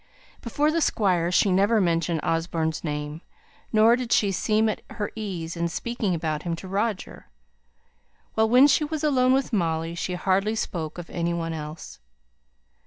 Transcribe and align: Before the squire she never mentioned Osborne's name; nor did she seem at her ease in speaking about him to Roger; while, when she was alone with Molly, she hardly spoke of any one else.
Before 0.41 0.71
the 0.71 0.81
squire 0.81 1.31
she 1.31 1.51
never 1.51 1.79
mentioned 1.79 2.21
Osborne's 2.23 2.83
name; 2.83 3.21
nor 3.71 3.95
did 3.95 4.11
she 4.11 4.31
seem 4.31 4.67
at 4.67 4.81
her 4.89 5.11
ease 5.15 5.55
in 5.55 5.67
speaking 5.67 6.15
about 6.15 6.41
him 6.41 6.55
to 6.55 6.67
Roger; 6.67 7.29
while, 8.33 8.49
when 8.49 8.65
she 8.65 8.83
was 8.83 9.03
alone 9.03 9.31
with 9.31 9.53
Molly, 9.53 9.93
she 9.93 10.15
hardly 10.15 10.55
spoke 10.55 10.97
of 10.97 11.07
any 11.11 11.35
one 11.35 11.53
else. 11.53 11.99